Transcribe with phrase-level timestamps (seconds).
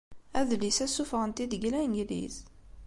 [0.39, 2.35] Adlis-a ssuffɣen-t-id deg Langliz.